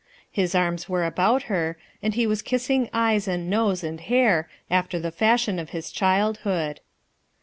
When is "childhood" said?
5.91-6.79